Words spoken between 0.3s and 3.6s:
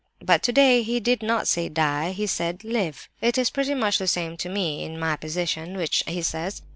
today he did not say 'die,' he said 'live.' It is